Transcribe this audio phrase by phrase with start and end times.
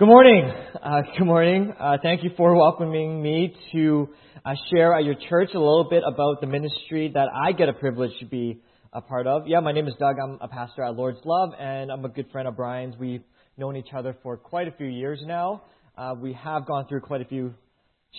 [0.00, 0.50] Good morning.
[0.82, 1.74] Uh, good morning.
[1.78, 4.08] Uh, thank you for welcoming me to
[4.46, 7.74] uh, share at your church a little bit about the ministry that I get a
[7.74, 8.62] privilege to be
[8.94, 9.46] a part of.
[9.46, 10.16] Yeah, my name is Doug.
[10.18, 12.96] I'm a pastor at Lord's Love, and I'm a good friend of Brian's.
[12.98, 13.20] We've
[13.58, 15.64] known each other for quite a few years now.
[15.98, 17.52] Uh, we have gone through quite a few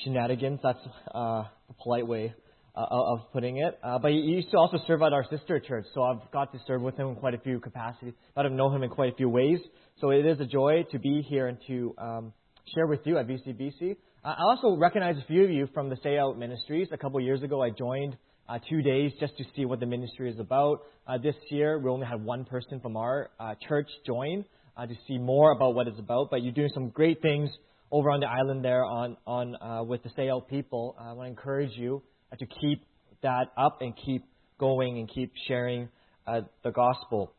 [0.03, 0.59] shenanigans.
[0.61, 0.85] That's
[1.15, 2.35] uh, a polite way
[2.75, 3.77] uh, of putting it.
[3.83, 6.59] Uh, but he used to also serve at our sister church, so I've got to
[6.65, 8.13] serve with him in quite a few capacities.
[8.35, 9.59] I've known him in quite a few ways.
[9.99, 12.33] So it is a joy to be here and to um,
[12.73, 13.97] share with you at VCBC.
[14.23, 16.87] Uh, I also recognize a few of you from the Stay Out Ministries.
[16.91, 19.85] A couple of years ago, I joined uh, two days just to see what the
[19.85, 20.81] ministry is about.
[21.07, 24.45] Uh, this year, we only had one person from our uh, church join
[24.77, 26.29] uh, to see more about what it's about.
[26.31, 27.49] But you're doing some great things
[27.91, 30.95] over on the island there on on uh, with the Stay Out people.
[30.99, 32.01] I want to encourage you
[32.39, 32.83] to keep
[33.23, 34.23] that up and keep
[34.59, 35.89] going and keep sharing
[36.25, 37.33] the gospel.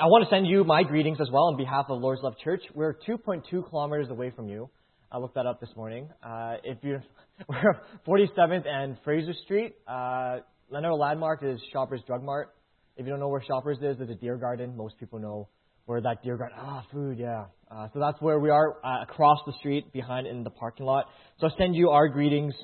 [0.00, 2.62] I want to send you my greetings as well on behalf of Lord's Love Church.
[2.72, 4.70] We're 2.2 kilometers away from you.
[5.10, 6.08] I looked that up this morning.
[6.22, 7.02] Uh, if you're,
[7.48, 9.74] we're 47th and Fraser Street.
[9.88, 10.38] Uh,
[10.70, 12.54] another landmark is Shoppers Drug Mart.
[12.96, 14.76] If you don't know where Shoppers is, there's a deer garden.
[14.76, 15.48] Most people know
[15.86, 16.58] where that deer garden.
[16.60, 17.46] Ah, food, yeah.
[17.68, 21.06] Uh, so that's where we are uh, across the street, behind in the parking lot.
[21.40, 22.54] So I send you our greetings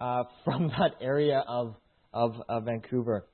[0.00, 1.74] uh, from that area of
[2.12, 3.26] of, of Vancouver.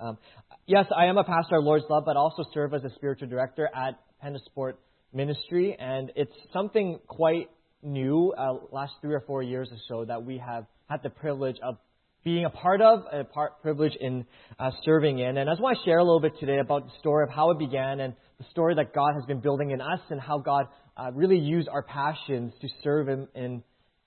[0.00, 0.18] Um,
[0.66, 3.68] yes, I am a pastor at Lord's Love, but also serve as a spiritual director
[3.74, 4.74] at Pentasport
[5.12, 7.48] Ministry, and it's something quite
[7.82, 11.56] new, uh, last three or four years or so, that we have had the privilege
[11.62, 11.76] of
[12.24, 14.24] being a part of, a part, privilege in
[14.58, 15.36] uh, serving in.
[15.36, 17.50] And I just want to share a little bit today about the story of how
[17.50, 20.66] it began and the story that God has been building in us and how God
[20.96, 23.62] uh, really used our passions to serve Him in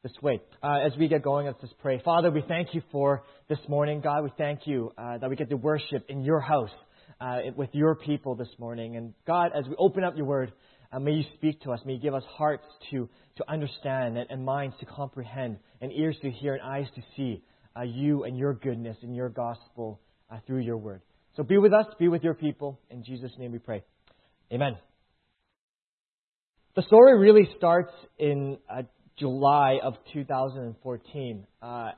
[0.06, 0.40] this way.
[0.62, 2.00] Uh, as we get going, let's just pray.
[2.06, 4.02] Father, we thank you for this morning.
[4.02, 6.70] God, we thank you uh, that we get to worship in your house
[7.20, 8.98] uh, with your people this morning.
[8.98, 10.54] And God, as we open up your word,
[10.94, 11.80] uh, may you speak to us.
[11.88, 16.16] May you give us hearts to, to understand and, and minds to comprehend and ears
[16.22, 17.42] to hear and eyes to see
[17.76, 20.00] uh, you and your goodness and your gospel
[20.32, 21.02] uh, through your word.
[21.36, 22.80] So be with us, be with your people.
[22.92, 23.84] In Jesus' name we pray.
[24.54, 24.78] Amen.
[26.76, 28.58] The story really starts in
[29.18, 31.48] July of 2014.
[31.62, 31.92] Uh,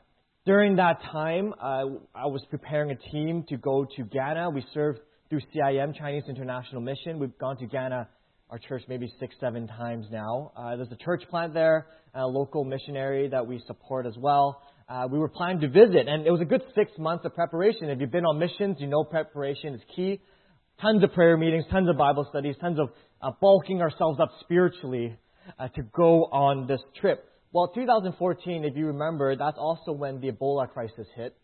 [0.45, 4.51] during that time, uh, I was preparing a team to go to Ghana.
[4.51, 7.17] We served through CIM, Chinese International Mission.
[7.17, 8.07] We've gone to Ghana,
[8.51, 10.51] our church, maybe six, seven times now.
[10.56, 14.61] Uh, there's a church plant there, a local missionary that we support as well.
[14.88, 17.89] Uh, we were planning to visit, and it was a good six months of preparation.
[17.89, 20.22] If you've been on missions, you know preparation is key.
[20.79, 22.89] Tons of prayer meetings, tons of Bible studies, tons of
[23.23, 25.17] uh, bulking ourselves up spiritually
[25.59, 27.25] uh, to go on this trip.
[27.52, 31.35] Well, 2014, if you remember, that's also when the Ebola crisis hit.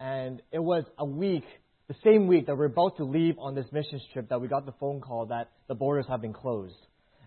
[0.00, 1.44] And it was a week,
[1.88, 4.66] the same week that we're about to leave on this missions trip, that we got
[4.66, 6.76] the phone call that the borders have been closed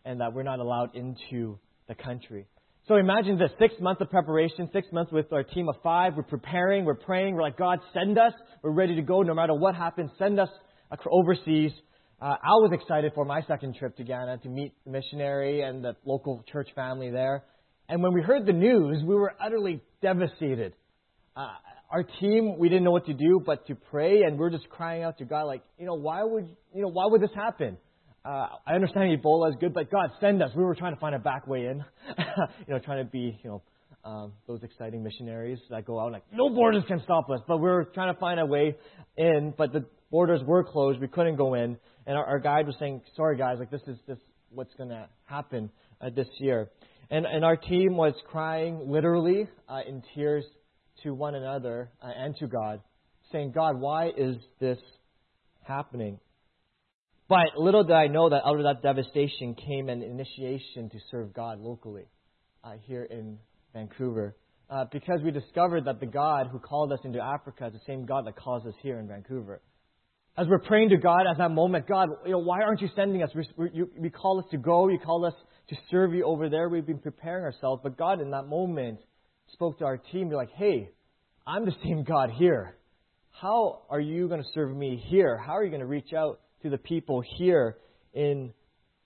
[0.06, 2.46] and that we're not allowed into the country.
[2.88, 6.14] So imagine this six months of preparation, six months with our team of five.
[6.16, 8.34] We're preparing, we're praying, we're like, God, send us.
[8.64, 10.12] We're ready to go no matter what happens.
[10.18, 10.50] Send us
[11.10, 11.72] overseas.
[12.22, 15.84] Uh, I was excited for my second trip to Ghana to meet the missionary and
[15.84, 17.44] the local church family there.
[17.90, 20.74] And when we heard the news, we were utterly devastated.
[21.36, 21.48] Uh,
[21.90, 24.70] our team, we didn't know what to do but to pray, and we are just
[24.70, 27.76] crying out to God, like, you know, why would you know why would this happen?
[28.24, 30.52] Uh, I understand Ebola is good, but God, send us.
[30.56, 31.84] We were trying to find a back way in,
[32.68, 33.62] you know, trying to be, you know,
[34.06, 37.40] um, those exciting missionaries that go out like, no borders can stop us.
[37.48, 38.76] But we were trying to find a way
[39.18, 41.02] in, but the borders were closed.
[41.02, 41.78] We couldn't go in.
[42.06, 44.18] And our, our guide was saying, sorry guys, like this is this
[44.50, 45.70] what's going to happen
[46.02, 46.70] uh, this year.
[47.10, 50.46] And, and our team was crying literally uh, in tears
[51.04, 52.82] to one another uh, and to God,
[53.32, 54.78] saying, God, why is this
[55.64, 56.20] happening?
[57.28, 61.34] But little did I know that out of that devastation came an initiation to serve
[61.34, 62.06] God locally
[62.64, 63.38] uh, here in
[63.74, 64.36] Vancouver.
[64.70, 68.06] Uh, because we discovered that the God who called us into Africa is the same
[68.06, 69.62] God that calls us here in Vancouver
[70.38, 73.22] as we're praying to God at that moment, God, you know, why aren't you sending
[73.22, 73.30] us?
[73.58, 74.88] We, we call us to go.
[74.88, 75.34] You call us
[75.70, 76.70] to serve you over there.
[76.70, 77.82] We've been preparing ourselves.
[77.84, 79.00] But God, in that moment,
[79.54, 80.30] spoke to our team.
[80.30, 80.90] You're like, hey,
[81.46, 82.78] I'm the same God here.
[83.32, 85.38] How are you going to serve me here?
[85.38, 87.78] How are you going to reach out to the people here
[88.14, 88.54] in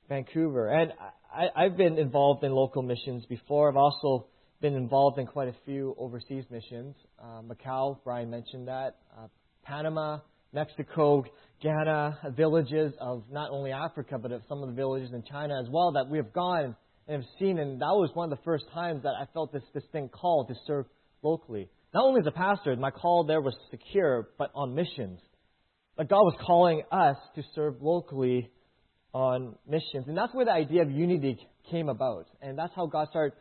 [0.09, 0.67] Vancouver?
[0.67, 0.91] And
[1.33, 3.69] I, I've been involved in local missions before.
[3.69, 4.27] I've also
[4.61, 6.95] been involved in quite a few overseas missions.
[7.19, 8.97] Uh, Macau, Brian mentioned that.
[9.17, 9.27] Uh,
[9.63, 10.19] Panama,
[10.55, 11.25] Mexico,
[11.61, 15.67] Ghana, villages of not only Africa, but of some of the villages in China as
[15.69, 16.75] well that we have gone
[17.07, 17.59] and have seen.
[17.59, 20.55] And that was one of the first times that I felt this distinct call to
[20.65, 20.85] serve
[21.21, 21.69] locally.
[21.93, 25.19] Not only as a pastor, my call there was secure, but on missions.
[25.97, 28.49] But God was calling us to serve locally
[29.13, 30.05] on missions.
[30.07, 31.37] And that's where the idea of unity
[31.69, 32.27] came about.
[32.41, 33.33] And that's how God started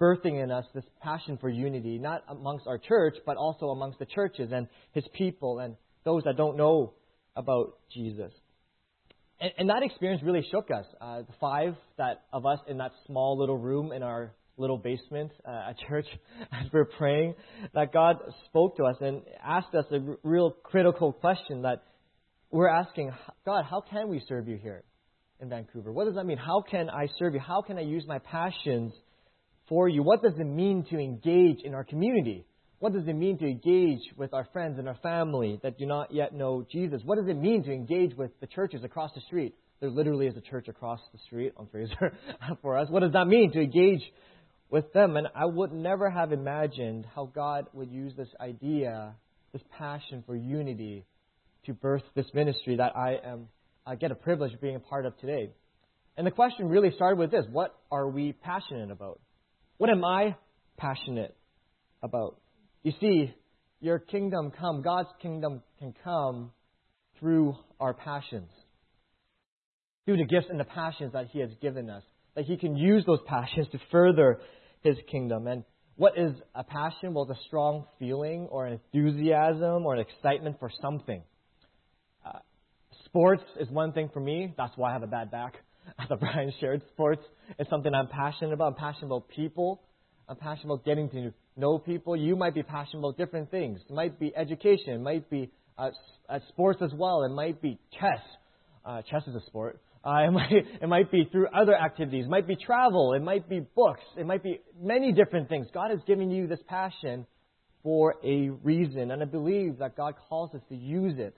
[0.00, 4.06] birthing in us this passion for unity, not amongst our church, but also amongst the
[4.06, 6.94] churches and His people and those that don't know
[7.36, 8.32] about Jesus.
[9.40, 10.86] And, and that experience really shook us.
[11.00, 15.32] Uh, the five that of us in that small little room in our little basement
[15.46, 16.06] uh, at church,
[16.52, 17.34] as we were praying,
[17.74, 18.16] that God
[18.46, 21.82] spoke to us and asked us a r- real critical question that
[22.50, 23.10] we're asking
[23.46, 24.84] God, how can we serve you here
[25.40, 25.90] in Vancouver?
[25.90, 26.38] What does that mean?
[26.38, 27.40] How can I serve you?
[27.40, 28.92] How can I use my passions
[29.68, 30.02] for you?
[30.02, 32.44] What does it mean to engage in our community?
[32.82, 36.12] What does it mean to engage with our friends and our family that do not
[36.12, 37.00] yet know Jesus?
[37.04, 39.54] What does it mean to engage with the churches across the street?
[39.78, 42.12] There literally is a church across the street on Fraser
[42.60, 42.88] for us.
[42.90, 44.00] What does that mean to engage
[44.68, 45.16] with them?
[45.16, 49.14] And I would never have imagined how God would use this idea,
[49.52, 51.04] this passion for unity,
[51.66, 53.46] to birth this ministry that I am
[53.86, 55.50] I get a privilege of being a part of today.
[56.16, 59.20] And the question really started with this What are we passionate about?
[59.78, 60.34] What am I
[60.76, 61.36] passionate
[62.02, 62.41] about?
[62.82, 63.34] You see,
[63.80, 66.52] your kingdom come, God's kingdom can come
[67.18, 68.50] through our passions,
[70.04, 72.02] through the gifts and the passions that He has given us.
[72.34, 74.40] That He can use those passions to further
[74.82, 75.46] His kingdom.
[75.46, 75.64] And
[75.96, 77.14] what is a passion?
[77.14, 81.22] Well, it's a strong feeling or an enthusiasm or an excitement for something.
[82.24, 82.38] Uh,
[83.04, 84.54] sports is one thing for me.
[84.56, 85.54] That's why I have a bad back.
[85.98, 87.22] As Brian shared, sports
[87.58, 88.72] is something I'm passionate about.
[88.72, 89.82] I'm passionate about people.
[90.28, 92.16] I'm passionate about getting to know people.
[92.16, 93.80] You might be passionate about different things.
[93.88, 94.94] It might be education.
[94.94, 95.90] It might be uh,
[96.28, 97.24] uh, sports as well.
[97.24, 98.20] It might be chess.
[98.84, 99.80] Uh, chess is a sport.
[100.04, 100.52] Uh, it might
[100.82, 102.26] it might be through other activities.
[102.26, 103.14] It might be travel.
[103.14, 104.02] It might be books.
[104.16, 105.66] It might be many different things.
[105.72, 107.26] God has given you this passion
[107.82, 111.36] for a reason, and I believe that God calls us to use it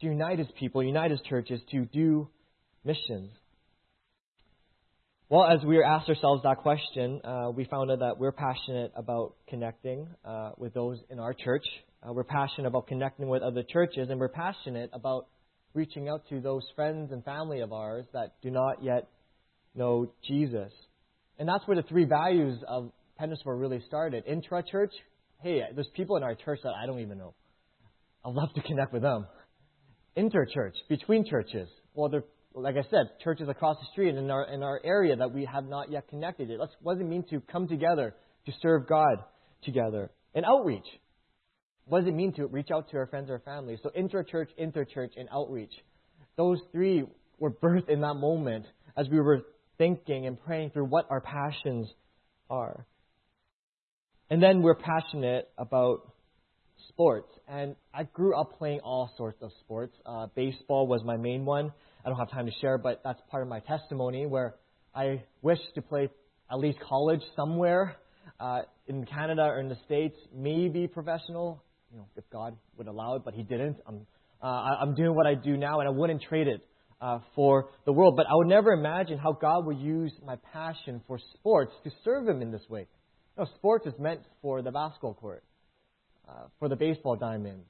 [0.00, 2.28] to unite His people, unite His churches, to do
[2.84, 3.30] missions.
[5.30, 9.34] Well, as we asked ourselves that question, uh, we found out that we're passionate about
[9.48, 11.64] connecting uh, with those in our church.
[12.02, 15.28] Uh, we're passionate about connecting with other churches, and we're passionate about
[15.72, 19.08] reaching out to those friends and family of ours that do not yet
[19.74, 20.70] know Jesus.
[21.38, 24.24] And that's where the three values of Pentasport really started.
[24.26, 24.92] Intra church,
[25.42, 27.32] hey, there's people in our church that I don't even know.
[28.26, 29.26] I'd love to connect with them.
[30.16, 31.70] Inter church, between churches.
[31.94, 32.24] Well, they're
[32.54, 35.64] like I said, churches across the street in our in our area that we have
[35.64, 36.50] not yet connected.
[36.50, 38.14] It what does it mean to come together
[38.46, 39.18] to serve God
[39.64, 40.10] together?
[40.34, 40.86] And outreach.
[41.86, 43.78] What does it mean to reach out to our friends or family?
[43.82, 45.72] So inter-church, inter-church, and outreach.
[46.36, 47.04] Those three
[47.38, 48.64] were birthed in that moment
[48.96, 49.42] as we were
[49.76, 51.88] thinking and praying through what our passions
[52.48, 52.86] are.
[54.30, 56.12] And then we're passionate about
[56.88, 57.28] sports.
[57.46, 59.94] And I grew up playing all sorts of sports.
[60.06, 61.72] Uh, baseball was my main one.
[62.04, 64.56] I don't have time to share, but that's part of my testimony where
[64.94, 66.08] I wish to play
[66.50, 67.96] at least college somewhere
[68.38, 73.16] uh, in Canada or in the States, maybe professional, you know, if God would allow
[73.16, 73.78] it, but He didn't.
[73.86, 74.06] I'm,
[74.42, 76.66] uh, I'm doing what I do now, and I wouldn't trade it
[77.00, 78.16] uh, for the world.
[78.16, 82.28] But I would never imagine how God would use my passion for sports to serve
[82.28, 82.86] Him in this way.
[83.36, 85.42] You know, sports is meant for the basketball court,
[86.28, 87.64] uh, for the baseball diamond,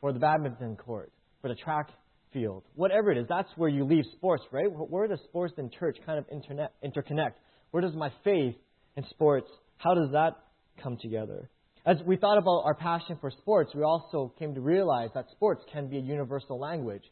[0.00, 1.12] for the badminton court,
[1.42, 1.90] for the track
[2.32, 4.68] field, whatever it is, that's where you leave sports, right?
[4.70, 7.32] Where does sports and church kind of internet, interconnect?
[7.70, 8.54] Where does my faith
[8.96, 10.36] and sports, how does that
[10.82, 11.50] come together?
[11.86, 15.62] As we thought about our passion for sports, we also came to realize that sports
[15.72, 17.04] can be a universal language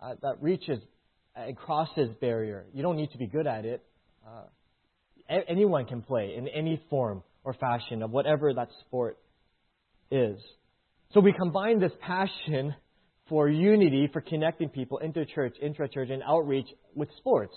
[0.00, 0.80] uh, that reaches
[1.36, 2.66] and crosses barrier.
[2.72, 3.84] You don't need to be good at it.
[4.26, 9.18] Uh, anyone can play in any form or fashion of whatever that sport
[10.10, 10.38] is.
[11.14, 12.74] So we combine this passion
[13.28, 17.54] for unity, for connecting people into church, intra-church, and outreach with sports.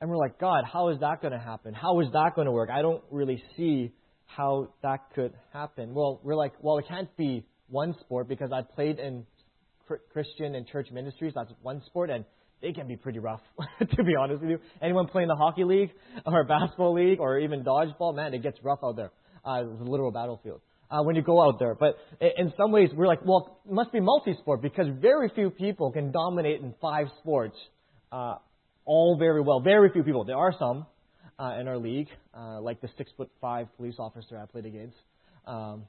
[0.00, 1.74] And we're like, God, how is that going to happen?
[1.74, 2.70] How is that going to work?
[2.70, 3.92] I don't really see
[4.26, 5.94] how that could happen.
[5.94, 9.24] Well, we're like, well, it can't be one sport because I played in
[10.12, 11.32] Christian and church ministries.
[11.34, 12.24] That's one sport, and
[12.60, 13.40] they can be pretty rough,
[13.78, 14.58] to be honest with you.
[14.82, 15.90] Anyone playing the hockey league
[16.26, 19.12] or basketball league or even dodgeball, man, it gets rough out there.
[19.44, 20.60] Uh, it's a literal battlefield
[20.92, 21.74] uh, when you go out there.
[21.74, 25.90] But in some ways, we're like, well, it must be multi-sport because very few people
[25.90, 27.56] can dominate in five sports
[28.12, 28.34] uh,
[28.84, 29.60] all very well.
[29.60, 30.24] Very few people.
[30.24, 30.86] There are some
[31.38, 34.96] uh, in our league, uh, like the six foot five police officer I played against.
[35.46, 35.84] Um,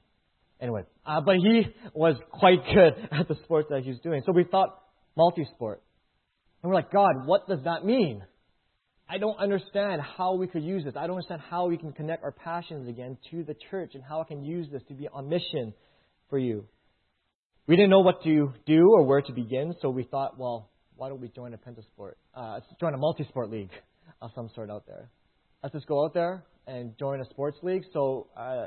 [0.60, 4.22] anyway, uh, but he was quite good at the sports that he was doing.
[4.24, 4.80] So we thought
[5.16, 5.82] multi-sport.
[6.62, 8.24] And we're like, God, what does that mean?
[9.08, 10.94] I don't understand how we could use this.
[10.96, 14.22] I don't understand how we can connect our passions again to the church and how
[14.22, 15.74] I can use this to be on mission
[16.30, 16.64] for you.
[17.66, 21.08] We didn't know what to do or where to begin, so we thought, well, why
[21.08, 23.70] don't we join a pentasport, uh, join a multi-sport league
[24.22, 25.10] of some sort out there?
[25.62, 27.84] Let's just go out there and join a sports league.
[27.92, 28.66] So uh,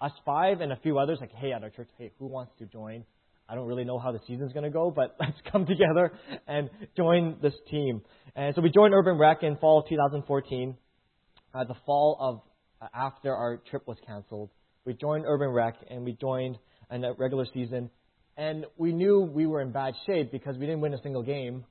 [0.00, 2.66] us five and a few others, like, hey, at our church, hey, who wants to
[2.66, 3.04] join?
[3.48, 6.12] I don't really know how the season's going to go, but let's come together
[6.46, 8.02] and join this team.
[8.36, 10.76] And so we joined Urban Rec in fall of 2014,
[11.54, 12.40] uh, the fall of
[12.82, 14.50] uh, after our trip was canceled.
[14.84, 16.58] We joined Urban Rec and we joined
[16.90, 17.90] in a regular season,
[18.36, 21.64] and we knew we were in bad shape because we didn't win a single game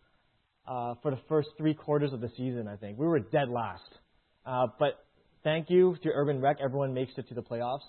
[0.67, 2.67] uh, for the first three quarters of the season.
[2.67, 3.89] I think we were dead last,
[4.45, 5.05] uh, but
[5.43, 7.85] thank you to Urban Rec, everyone makes it to the playoffs.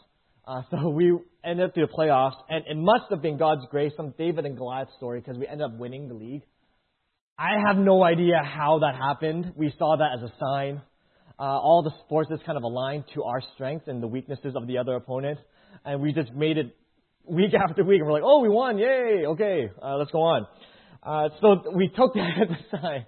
[0.48, 1.12] Uh, so we
[1.44, 4.56] ended up through the playoffs, and it must have been God's grace, some David and
[4.56, 6.42] Goliath story, because we ended up winning the league.
[7.38, 9.52] I have no idea how that happened.
[9.56, 10.82] We saw that as a sign.
[11.38, 14.78] Uh, all the forces kind of aligned to our strengths and the weaknesses of the
[14.78, 15.38] other opponent,
[15.84, 16.74] and we just made it
[17.24, 20.46] week after week, and we're like, oh, we won, yay, okay, uh, let's go on.
[21.02, 23.06] Uh, so we took that as a sign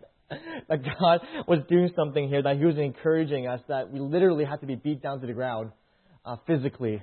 [0.68, 4.60] that God was doing something here, that He was encouraging us, that we literally had
[4.60, 5.72] to be beat down to the ground
[6.24, 7.02] uh, physically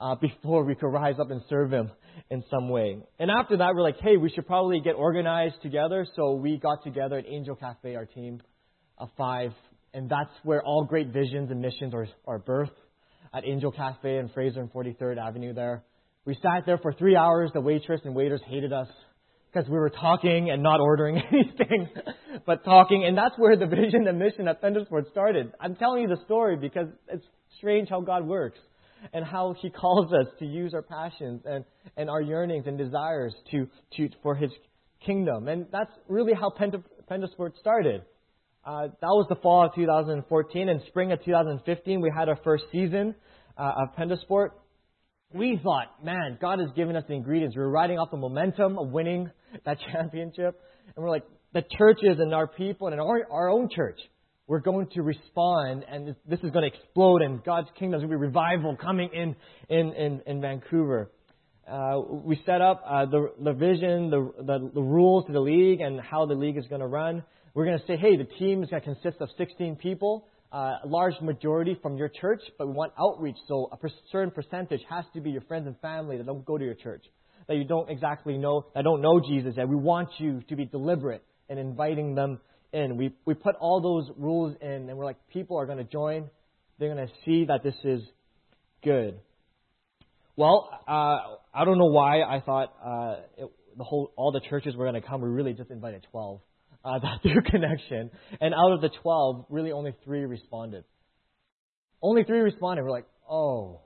[0.00, 1.90] uh, before we could rise up and serve Him
[2.30, 2.98] in some way.
[3.18, 6.06] And after that, we're like, hey, we should probably get organized together.
[6.16, 8.40] So we got together at Angel Cafe, our team
[8.98, 9.52] of five,
[9.92, 12.70] and that's where all great visions and missions are, are birthed
[13.32, 15.82] at Angel Cafe in Fraser and 43rd Avenue there.
[16.24, 17.50] We sat there for three hours.
[17.52, 18.88] The waitress and waiters hated us
[19.52, 21.88] because we were talking and not ordering anything,
[22.46, 23.04] but talking.
[23.04, 25.52] And that's where the vision and mission at Pentasport started.
[25.60, 27.24] I'm telling you the story because it's
[27.58, 28.58] strange how God works
[29.12, 31.64] and how He calls us to use our passions and,
[31.96, 34.50] and our yearnings and desires to, to, for His
[35.04, 35.48] kingdom.
[35.48, 38.02] And that's really how Penta, Pentasport started.
[38.64, 40.68] Uh, that was the fall of 2014.
[40.68, 43.14] and spring of 2015, we had our first season
[43.58, 44.50] uh, of Pentasport.
[45.34, 47.56] We thought, man, God has given us the ingredients.
[47.56, 49.30] We're riding off the momentum of winning
[49.66, 50.60] that championship.
[50.94, 53.98] And we're like, the churches and our people and our, our own church
[54.46, 58.12] we're going to respond, and this is going to explode, and God's kingdom is going
[58.12, 59.36] to be revival coming in
[59.68, 61.10] in in, in Vancouver.
[61.66, 65.80] Uh, we set up uh, the the vision, the, the the rules to the league,
[65.80, 67.22] and how the league is going to run.
[67.54, 70.72] We're going to say, hey, the team is going to consist of 16 people, uh,
[70.82, 75.04] a large majority from your church, but we want outreach, so a certain percentage has
[75.14, 77.04] to be your friends and family that don't go to your church,
[77.46, 80.64] that you don't exactly know, that don't know Jesus, and we want you to be
[80.64, 82.40] deliberate in inviting them
[82.74, 82.96] in.
[82.96, 86.28] We, we put all those rules in, and we're like, people are going to join.
[86.78, 88.02] They're going to see that this is
[88.82, 89.18] good.
[90.36, 94.74] Well, uh, I don't know why I thought uh, it, the whole all the churches
[94.74, 95.20] were going to come.
[95.20, 96.40] We really just invited 12
[96.84, 100.84] uh, that through connection, and out of the 12, really only three responded.
[102.02, 102.82] Only three responded.
[102.82, 103.80] We're like, oh,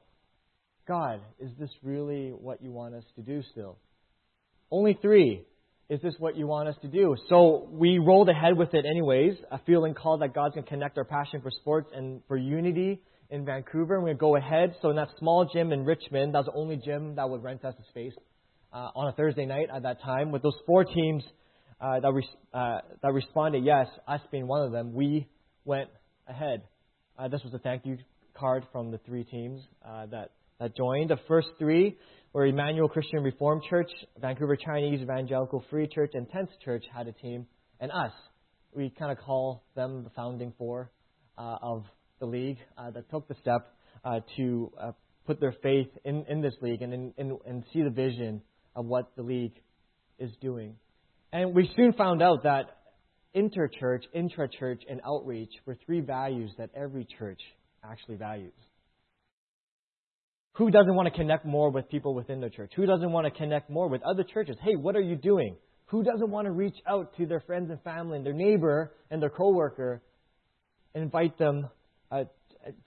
[0.89, 3.79] God, is this really what you want us to do still?
[4.71, 5.45] Only three
[5.89, 7.17] is this what you want us to do?
[7.29, 10.99] So we rolled ahead with it anyways, a feeling called that God's going to connect
[10.99, 13.95] our passion for sports and for unity in Vancouver.
[13.95, 14.75] And we're going to go ahead.
[14.83, 17.65] So in that small gym in Richmond, that was the only gym that would rent
[17.65, 18.13] us a space
[18.73, 20.31] uh, on a Thursday night at that time.
[20.31, 21.23] With those four teams
[21.81, 25.27] uh, that, uh, that responded yes, us being one of them, we
[25.65, 25.89] went
[26.27, 26.65] ahead.
[27.19, 27.97] Uh, this was a thank you
[28.35, 31.11] card from the three teams uh, that, that joined.
[31.11, 31.97] The first three
[32.33, 37.13] were Emmanuel Christian Reformed Church, Vancouver Chinese Evangelical Free Church, and Tenth Church had a
[37.13, 37.47] team,
[37.81, 38.13] and us.
[38.75, 40.91] We kind of call them the founding four
[41.39, 41.85] uh, of
[42.21, 43.73] the league uh, that took the step
[44.05, 44.93] uh, to uh,
[45.27, 48.43] put their faith in, in this league and, in, in, and see the vision
[48.75, 49.61] of what the league
[50.19, 50.75] is doing.
[51.33, 52.79] And we soon found out that
[53.35, 57.41] interchurch, intra-church, and outreach were three values that every church
[57.85, 58.53] actually values.
[60.59, 62.73] Who doesn't want to connect more with people within the church?
[62.75, 64.57] Who doesn't want to connect more with other churches?
[64.61, 65.57] Hey, what are you doing?
[65.87, 69.23] Who doesn't want to reach out to their friends and family and their neighbor and
[69.23, 70.03] their coworker
[70.97, 71.69] and invite them
[72.11, 72.25] uh,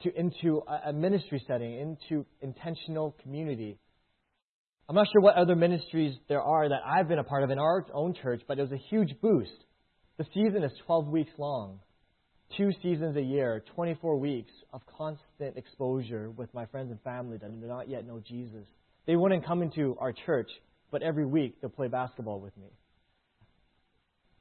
[0.01, 3.79] to, into a ministry setting, into intentional community?
[4.89, 7.57] I'm not sure what other ministries there are that I've been a part of in
[7.57, 9.49] our own church, but it was a huge boost.
[10.17, 11.79] The season is 12 weeks long
[12.57, 17.59] two seasons a year, 24 weeks of constant exposure with my friends and family that
[17.59, 18.65] do not yet know Jesus.
[19.07, 20.49] They wouldn't come into our church,
[20.91, 22.67] but every week they'll play basketball with me.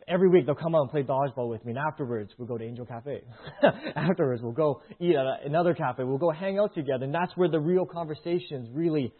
[0.09, 2.65] Every week they'll come out and play dodgeball with me, and afterwards we'll go to
[2.65, 3.23] Angel Cafe.
[3.97, 6.03] afterwards we'll go eat at another cafe.
[6.05, 9.13] We'll go hang out together, and that's where the real conversations really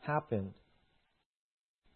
[0.00, 0.52] happened.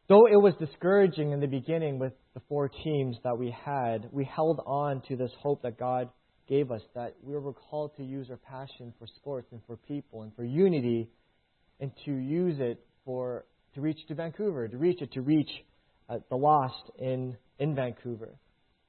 [0.07, 4.25] Though it was discouraging in the beginning with the four teams that we had, we
[4.25, 6.11] held on to this hope that God
[6.47, 10.23] gave us that we were called to use our passion for sports and for people
[10.23, 11.09] and for unity
[11.81, 15.51] and to use it for to reach to Vancouver, to reach it, to reach
[16.11, 18.35] uh, the lost in, in Vancouver.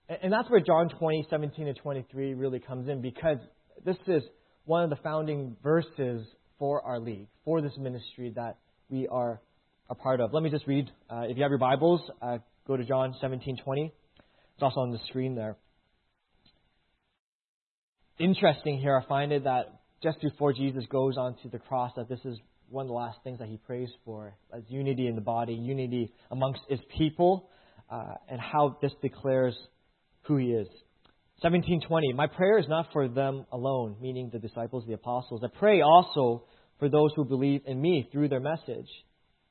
[0.09, 3.37] And, and that's where John 20, 17 to 23 really comes in because
[3.85, 4.21] this is
[4.65, 6.27] one of the founding verses
[6.59, 8.57] for our league, for this ministry that
[8.89, 9.39] we are
[9.89, 10.33] a part of.
[10.33, 10.89] Let me just read.
[11.09, 13.91] Uh, if you have your Bibles, uh, go to John 17:20.
[14.53, 15.57] It's also on the screen there.
[18.17, 22.23] Interesting here, I find it that just before Jesus goes onto the cross, that this
[22.23, 22.37] is
[22.69, 26.13] one of the last things that he prays for as unity in the body, unity
[26.31, 27.49] amongst his people,
[27.89, 29.55] uh, and how this declares
[30.23, 30.67] who he is.
[31.41, 35.41] 1720, my prayer is not for them alone, meaning the disciples, the apostles.
[35.43, 36.45] I pray also
[36.79, 38.87] for those who believe in me through their message,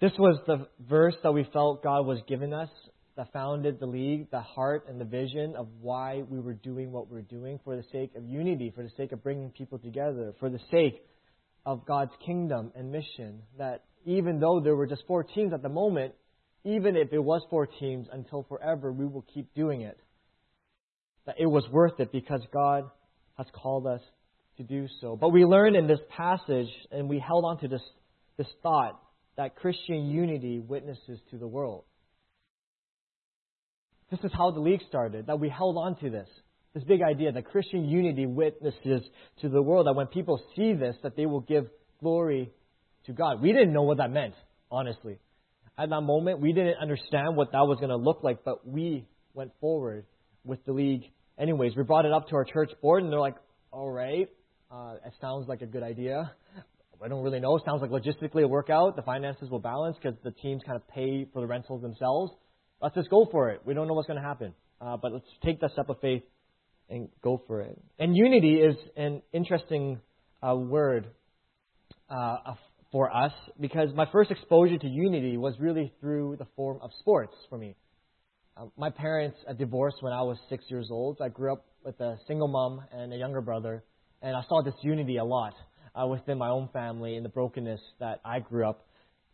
[0.00, 2.68] This was the verse that we felt God was giving us
[3.16, 7.10] that founded the league, the heart and the vision of why we were doing what
[7.10, 10.32] we we're doing for the sake of unity, for the sake of bringing people together,
[10.38, 11.02] for the sake
[11.66, 13.42] of God's kingdom and mission.
[13.58, 16.14] That even though there were just four teams at the moment,
[16.62, 19.98] even if it was four teams until forever, we will keep doing it.
[21.26, 22.84] That it was worth it because God
[23.36, 24.00] has called us
[24.58, 25.16] to do so.
[25.16, 27.82] But we learned in this passage, and we held on to this,
[28.36, 29.00] this thought,
[29.38, 31.84] that Christian unity witnesses to the world.
[34.10, 36.28] This is how the league started, that we held on to this.
[36.74, 39.02] This big idea that Christian unity witnesses
[39.40, 41.66] to the world, that when people see this, that they will give
[42.00, 42.50] glory
[43.06, 43.40] to God.
[43.40, 44.34] We didn't know what that meant,
[44.70, 45.18] honestly.
[45.78, 49.06] At that moment, we didn't understand what that was going to look like, but we
[49.34, 50.04] went forward
[50.44, 51.04] with the league
[51.38, 51.76] anyways.
[51.76, 53.36] We brought it up to our church board, and they're like,
[53.70, 54.28] all right,
[54.70, 56.32] uh, it sounds like a good idea.
[57.02, 57.56] I don't really know.
[57.56, 58.96] It sounds like logistically it'll work out.
[58.96, 62.32] The finances will balance because the teams kind of pay for the rentals themselves.
[62.82, 63.60] Let's just go for it.
[63.64, 64.52] We don't know what's going to happen.
[64.80, 66.22] Uh, but let's take that step of faith
[66.88, 67.80] and go for it.
[67.98, 70.00] And unity is an interesting
[70.42, 71.06] uh, word
[72.08, 72.54] uh,
[72.90, 77.34] for us because my first exposure to unity was really through the form of sports
[77.48, 77.76] for me.
[78.56, 81.18] Uh, my parents divorced when I was six years old.
[81.22, 83.84] I grew up with a single mom and a younger brother,
[84.22, 85.54] and I saw this unity a lot
[86.00, 88.86] uh, within my own family and the brokenness that I grew up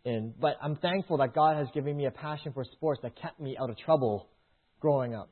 [0.05, 0.35] in.
[0.41, 3.57] But I'm thankful that God has given me a passion for sports that kept me
[3.61, 4.29] out of trouble
[4.81, 5.31] growing up.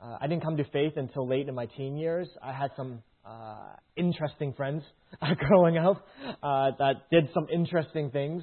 [0.00, 2.28] Uh, I didn't come to faith until late in my teen years.
[2.42, 4.82] I had some uh, interesting friends
[5.38, 6.06] growing up
[6.42, 8.42] uh, that did some interesting things.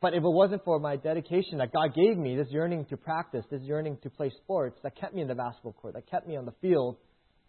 [0.00, 3.44] But if it wasn't for my dedication that God gave me, this yearning to practice,
[3.50, 6.36] this yearning to play sports, that kept me in the basketball court, that kept me
[6.36, 6.96] on the field,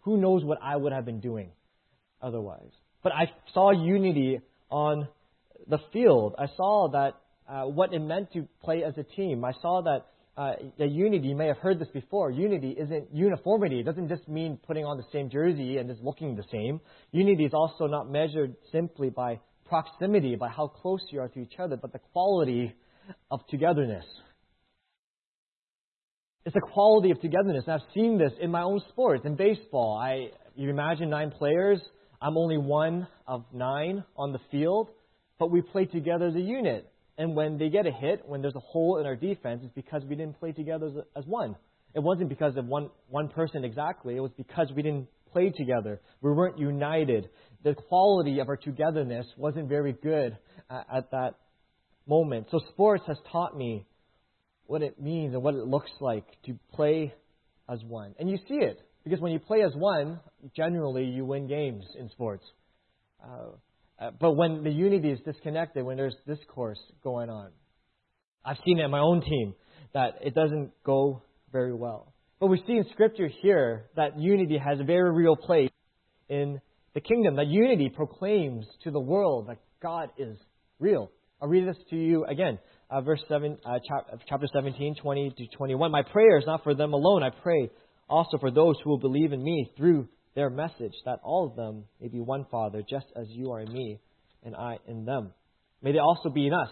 [0.00, 1.50] who knows what I would have been doing
[2.22, 2.72] otherwise.
[3.02, 5.08] But I saw unity on
[5.66, 6.34] the field.
[6.38, 7.14] I saw that
[7.48, 9.44] uh, what it meant to play as a team.
[9.44, 10.06] I saw that
[10.36, 13.80] uh, the unity, you may have heard this before, unity isn't uniformity.
[13.80, 16.80] It doesn't just mean putting on the same jersey and just looking the same.
[17.10, 21.54] Unity is also not measured simply by proximity, by how close you are to each
[21.58, 22.72] other, but the quality
[23.30, 24.04] of togetherness.
[26.44, 27.64] It's the quality of togetherness.
[27.66, 29.98] And I've seen this in my own sports, in baseball.
[30.00, 31.80] I, you imagine nine players.
[32.20, 34.88] I'm only one of nine on the field,
[35.38, 36.90] but we play together as a unit.
[37.16, 40.02] And when they get a hit, when there's a hole in our defense, it's because
[40.08, 41.56] we didn't play together as, as one.
[41.94, 44.16] It wasn't because of one, one person exactly.
[44.16, 46.00] It was because we didn't play together.
[46.20, 47.28] We weren't united.
[47.64, 50.36] The quality of our togetherness wasn't very good
[50.70, 51.34] uh, at that
[52.06, 52.48] moment.
[52.50, 53.86] So sports has taught me
[54.66, 57.14] what it means and what it looks like to play
[57.68, 58.14] as one.
[58.18, 58.80] And you see it.
[59.08, 60.20] Because when you play as one,
[60.54, 62.44] generally you win games in sports.
[63.24, 63.52] Uh,
[63.98, 67.50] uh, but when the unity is disconnected, when there's discourse going on,
[68.44, 69.54] I've seen it in my own team
[69.94, 72.12] that it doesn't go very well.
[72.38, 75.70] But we see in Scripture here that unity has a very real place
[76.28, 76.60] in
[76.94, 77.36] the kingdom.
[77.36, 80.36] That unity proclaims to the world that God is
[80.78, 81.10] real.
[81.40, 82.58] I'll read this to you again.
[82.90, 83.78] Uh, verse 7, uh,
[84.28, 85.90] chapter 17, 20 to 21.
[85.90, 87.22] My prayer is not for them alone.
[87.22, 87.70] I pray
[88.08, 91.84] also for those who will believe in me through their message, that all of them
[92.00, 94.00] may be one Father, just as you are in me
[94.42, 95.32] and I in them.
[95.82, 96.70] May they also be in us,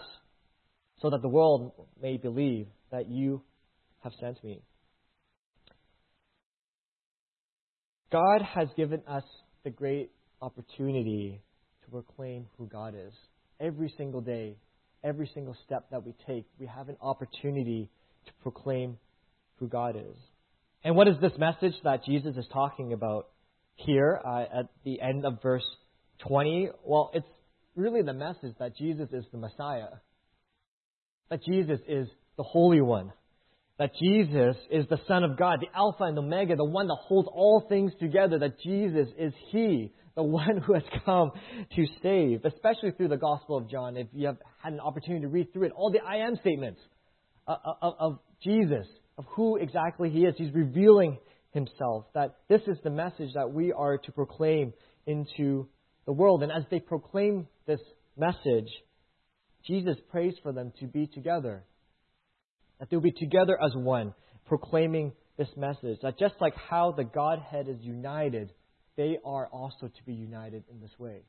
[1.01, 1.71] so that the world
[2.01, 3.41] may believe that you
[4.03, 4.61] have sent me.
[8.11, 9.23] God has given us
[9.63, 11.41] the great opportunity
[11.83, 13.13] to proclaim who God is.
[13.59, 14.55] Every single day,
[15.03, 17.89] every single step that we take, we have an opportunity
[18.25, 18.97] to proclaim
[19.57, 20.17] who God is.
[20.87, 23.27] And what is this message that Jesus is talking about
[23.75, 25.65] here uh, at the end of verse
[26.25, 26.69] 20?
[26.81, 27.27] Well, it's
[27.75, 29.89] really the message that Jesus is the Messiah,
[31.29, 33.11] that Jesus is the Holy One,
[33.77, 37.27] that Jesus is the Son of God, the Alpha and Omega, the one that holds
[37.33, 41.31] all things together, that Jesus is He, the one who has come
[41.75, 43.97] to save, especially through the Gospel of John.
[43.97, 46.79] If you have had an opportunity to read through it, all the I am statements
[47.45, 51.17] uh, uh, of, of Jesus, of who exactly He is, He's revealing
[51.51, 54.73] Himself, that this is the message that we are to proclaim
[55.05, 55.67] into
[56.05, 56.43] the world.
[56.43, 57.79] And as they proclaim this
[58.17, 58.69] message,
[59.65, 61.63] Jesus prays for them to be together
[62.79, 64.13] that they'll be together as one,
[64.47, 65.99] proclaiming this message.
[66.01, 68.51] That just like how the Godhead is united,
[68.95, 71.21] they are also to be united in this way.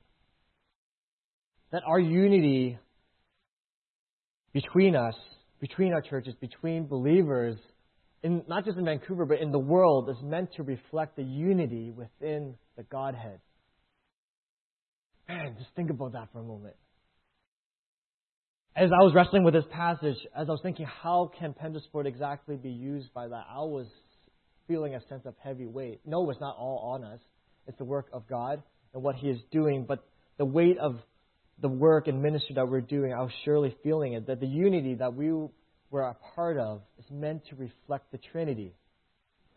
[1.72, 2.78] That our unity
[4.52, 5.14] between us,
[5.60, 7.56] between our churches, between believers,
[8.22, 11.90] in, not just in Vancouver, but in the world, is meant to reflect the unity
[11.90, 13.40] within the Godhead.
[15.28, 16.74] Man, just think about that for a moment
[18.78, 22.54] as I was wrestling with this passage, as I was thinking, how can Pentasport exactly
[22.54, 23.44] be used by that?
[23.50, 23.86] I was
[24.68, 26.00] feeling a sense of heavy weight.
[26.06, 27.18] No, it's not all on us.
[27.66, 28.62] It's the work of God
[28.94, 29.84] and what He is doing.
[29.84, 30.04] But
[30.36, 30.96] the weight of
[31.60, 34.28] the work and ministry that we're doing, I was surely feeling it.
[34.28, 35.32] That the unity that we
[35.90, 38.74] were a part of is meant to reflect the Trinity,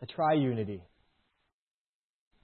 [0.00, 0.80] the triunity.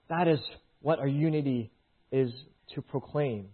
[0.09, 0.39] That is
[0.81, 1.71] what our unity
[2.13, 2.31] is
[2.75, 3.49] to proclaim.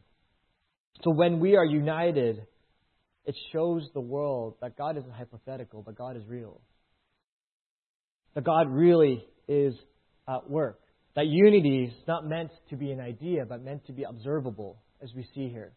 [1.02, 2.46] So when we are united,
[3.24, 6.60] it shows the world that God isn't hypothetical, but God is real.
[8.34, 9.74] That God really is
[10.28, 10.78] at work.
[11.16, 15.10] That unity is not meant to be an idea, but meant to be observable, as
[15.14, 15.72] we see here.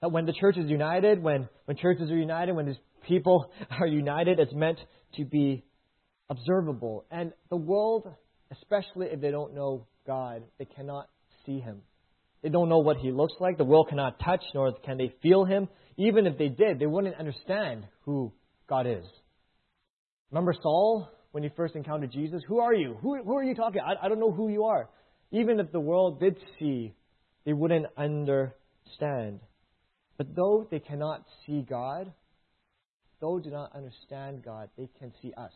[0.00, 3.86] That when the church is united, when, when churches are united, when these people are
[3.86, 4.78] united, it's meant
[5.16, 5.64] to be
[6.28, 7.04] observable.
[7.10, 8.08] And the world,
[8.52, 11.08] especially if they don't know God, they cannot
[11.44, 11.82] see Him.
[12.42, 13.58] They don't know what he looks like.
[13.58, 15.68] The world cannot touch, nor can they feel him.
[15.96, 18.32] Even if they did, they wouldn't understand who
[18.66, 19.04] God is.
[20.30, 22.42] Remember Saul when he first encountered Jesus?
[22.48, 22.96] Who are you?
[23.02, 23.82] Who, who are you talking?
[23.82, 24.88] I, I don't know who you are.
[25.32, 26.94] Even if the world did see,
[27.44, 29.40] they wouldn't understand.
[30.20, 32.12] But though they cannot see God,
[33.22, 35.52] though do not understand God, they can see us.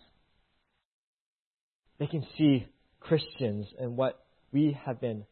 [1.98, 2.66] They can see
[2.98, 5.26] Christians and what we have been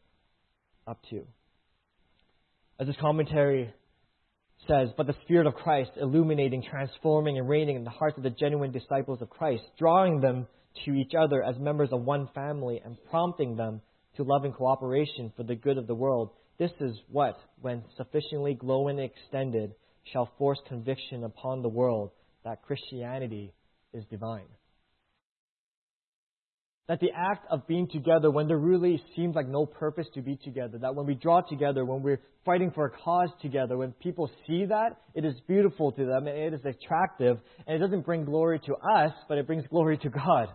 [0.85, 1.25] up to.
[2.79, 3.73] As this commentary
[4.67, 8.29] says, but the Spirit of Christ illuminating, transforming, and reigning in the hearts of the
[8.29, 10.45] genuine disciples of Christ, drawing them
[10.85, 13.81] to each other as members of one family and prompting them
[14.15, 16.29] to loving cooperation for the good of the world.
[16.59, 19.73] This is what, when sufficiently glowing and extended,
[20.11, 22.11] shall force conviction upon the world
[22.43, 23.53] that Christianity
[23.93, 24.47] is divine.
[26.89, 30.35] That the act of being together when there really seems like no purpose to be
[30.35, 34.29] together, that when we draw together, when we're fighting for a cause together, when people
[34.45, 38.25] see that, it is beautiful to them and it is attractive and it doesn't bring
[38.25, 40.49] glory to us, but it brings glory to God.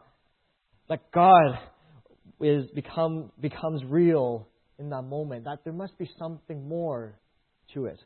[0.90, 1.58] That God
[2.40, 4.47] is become becomes real
[4.78, 7.18] in that moment, that there must be something more
[7.74, 7.98] to it.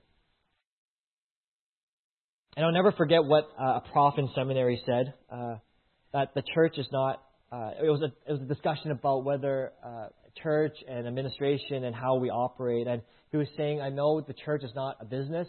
[2.56, 5.56] And I'll never forget what uh, a prof in seminary said uh,
[6.12, 9.72] that the church is not uh, it was a it was a discussion about whether
[9.84, 10.06] uh,
[10.42, 12.86] church and administration and how we operate.
[12.86, 15.48] And he was saying, I know the church is not a business,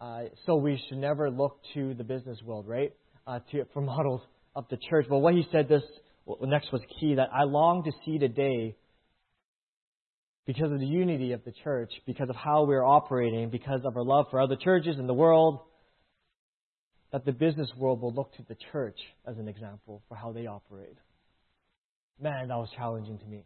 [0.00, 2.92] uh, so we should never look to the business world, right,
[3.26, 4.22] uh, to, for models
[4.54, 5.06] of the church.
[5.08, 5.82] But what he said this
[6.42, 8.76] next was key that I long to see the day
[10.46, 14.04] because of the unity of the church, because of how we're operating, because of our
[14.04, 15.60] love for other churches in the world,
[17.12, 20.46] that the business world will look to the church as an example for how they
[20.46, 20.96] operate.
[22.20, 23.44] Man, that was challenging to me.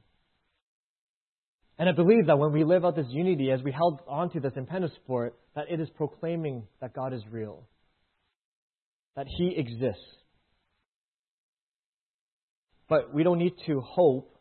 [1.78, 4.52] And I believe that when we live out this unity, as we held onto this
[4.54, 7.66] in Pentasport, that it is proclaiming that God is real,
[9.16, 10.02] that He exists.
[12.88, 14.36] But we don't need to hope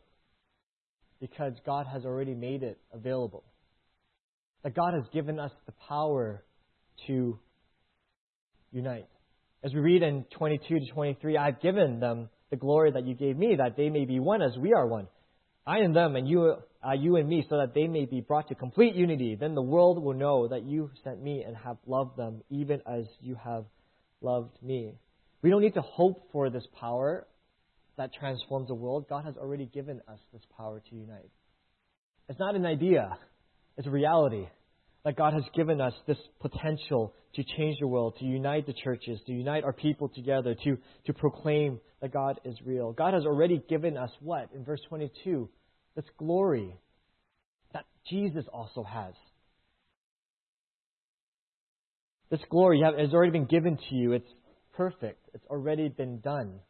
[1.20, 3.44] because God has already made it available.
[4.62, 6.42] That God has given us the power
[7.06, 7.38] to
[8.72, 9.08] unite.
[9.62, 13.36] As we read in 22 to 23, I've given them the glory that you gave
[13.36, 15.06] me, that they may be one as we are one.
[15.66, 18.48] I and them, and you, uh, you and me, so that they may be brought
[18.48, 19.36] to complete unity.
[19.38, 23.04] Then the world will know that you sent me and have loved them, even as
[23.20, 23.64] you have
[24.22, 24.94] loved me.
[25.42, 27.26] We don't need to hope for this power
[28.00, 29.04] that transforms the world.
[29.10, 31.30] God has already given us this power to unite.
[32.30, 33.10] It's not an idea,
[33.76, 34.46] it's a reality.
[35.04, 39.18] that God has given us this potential to change the world, to unite the churches,
[39.26, 42.92] to unite our people together, to, to proclaim that God is real.
[42.92, 44.48] God has already given us what?
[44.54, 45.48] In verse 22,
[45.96, 46.74] this glory
[47.72, 49.14] that Jesus also has.
[52.30, 54.12] This glory has already been given to you.
[54.12, 54.32] It's
[54.74, 55.28] perfect.
[55.34, 56.60] It's already been done.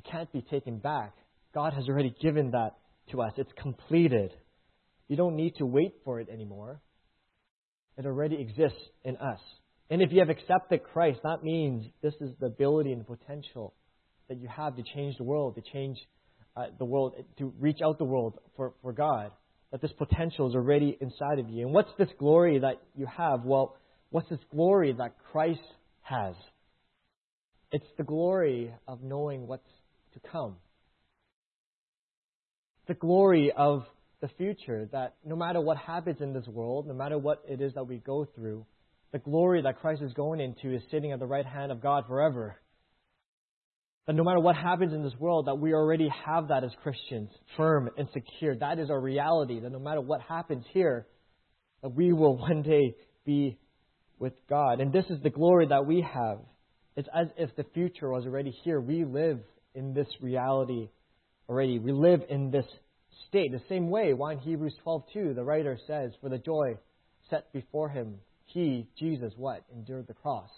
[0.00, 1.12] It can't be taken back.
[1.54, 2.70] God has already given that
[3.10, 3.32] to us.
[3.36, 4.32] It's completed.
[5.08, 6.80] You don't need to wait for it anymore.
[7.98, 9.40] It already exists in us.
[9.90, 13.74] And if you have accepted Christ, that means this is the ability and potential
[14.30, 15.98] that you have to change the world, to change
[16.56, 19.32] uh, the world, to reach out the world for, for God.
[19.70, 21.66] That this potential is already inside of you.
[21.66, 23.44] And what's this glory that you have?
[23.44, 23.76] Well,
[24.08, 25.60] what's this glory that Christ
[26.00, 26.36] has?
[27.70, 29.68] It's the glory of knowing what's
[30.14, 30.56] to come.
[32.88, 33.84] The glory of
[34.20, 37.74] the future that no matter what happens in this world, no matter what it is
[37.74, 38.66] that we go through,
[39.12, 42.04] the glory that Christ is going into is sitting at the right hand of God
[42.06, 42.60] forever.
[44.06, 47.30] That no matter what happens in this world, that we already have that as Christians,
[47.56, 48.56] firm and secure.
[48.56, 51.06] That is our reality, that no matter what happens here,
[51.82, 52.94] that we will one day
[53.24, 53.58] be
[54.18, 54.80] with God.
[54.80, 56.38] And this is the glory that we have.
[56.96, 58.80] It's as if the future was already here.
[58.80, 59.40] We live
[59.74, 60.88] in this reality
[61.48, 61.78] already.
[61.78, 62.66] We live in this
[63.28, 63.52] state.
[63.52, 66.78] The same way, why in Hebrews 12:2, the writer says, "For the joy
[67.28, 70.50] set before him, he, Jesus, what endured the cross."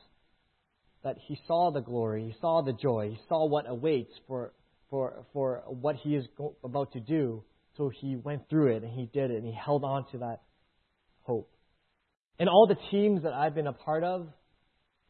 [1.02, 4.52] That he saw the glory, he saw the joy, he saw what awaits for
[4.88, 7.42] for for what he is go- about to do.
[7.76, 10.42] So he went through it and he did it and he held on to that
[11.22, 11.50] hope.
[12.38, 14.28] And all the teams that I've been a part of,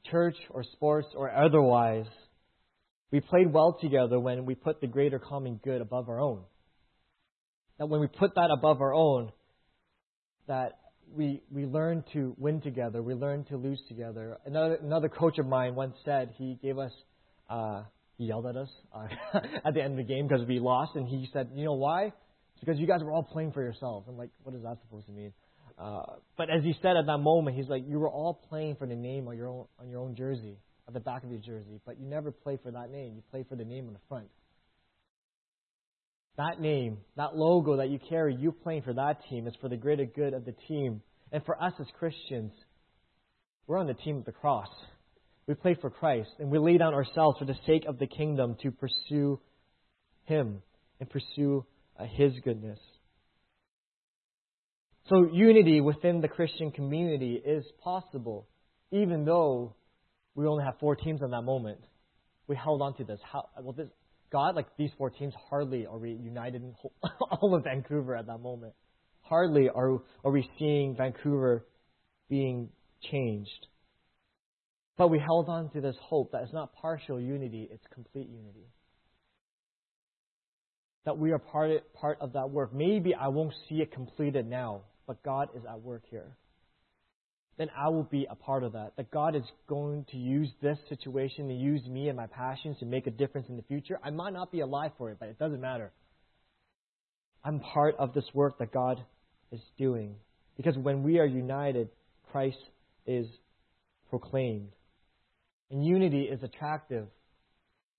[0.05, 2.07] church or sports or otherwise,
[3.13, 6.43] we played well together when we put the greater common good above our own
[7.83, 9.33] that when we put that above our own,
[10.47, 10.79] that
[11.13, 14.39] we we learn to win together, we learn to lose together.
[14.47, 16.93] Another another coach of mine once said he gave us
[17.51, 17.83] uh,
[18.19, 19.09] he yelled at us uh,
[19.65, 22.07] at the end of the game because we lost, and he said, you know why?
[22.07, 24.07] It's because you guys were all playing for yourselves.
[24.09, 25.33] I'm like, what is that supposed to mean?
[25.77, 26.03] Uh,
[26.37, 28.95] but as he said at that moment, he's like, you were all playing for the
[28.95, 30.57] name on your own on your own jersey,
[30.93, 33.15] at the back of your jersey, but you never play for that name.
[33.17, 34.29] You play for the name on the front.
[36.37, 39.77] That name, that logo that you carry, you playing for that team is for the
[39.77, 41.03] greater good of the team.
[41.31, 42.53] And for us as Christians,
[43.67, 44.69] we're on the team of the cross.
[45.47, 48.57] We play for Christ, and we lay down ourselves for the sake of the kingdom
[48.63, 49.41] to pursue
[50.25, 50.63] Him
[51.01, 51.65] and pursue
[51.99, 52.79] uh, His goodness.
[55.09, 58.47] So, unity within the Christian community is possible,
[58.91, 59.75] even though
[60.35, 61.81] we only have four teams in that moment.
[62.47, 63.21] We held on to this.
[63.31, 63.89] How, well, this
[64.31, 66.75] God, like these four teams, hardly are we united in
[67.31, 68.73] all of Vancouver at that moment.
[69.21, 71.67] Hardly are, are we seeing Vancouver
[72.31, 72.71] being
[73.11, 73.67] changed.
[74.97, 78.67] But we held on to this hope that it's not partial unity, it's complete unity.
[81.05, 82.73] That we are part, part of that work.
[82.75, 86.37] Maybe I won't see it completed now, but God is at work here
[87.59, 88.93] then I will be a part of that.
[88.97, 92.87] That God is going to use this situation to use me and my passions to
[92.87, 93.99] make a difference in the future.
[94.03, 95.93] I might not be alive for it, but it doesn't matter.
[97.45, 99.05] I'm part of this work that God
[99.51, 100.17] is doing.
[100.57, 101.89] Because when we are united,
[102.31, 102.59] Christ
[103.07, 103.27] is
[104.09, 104.73] proclaimed.
[105.71, 107.07] And unity is attractive,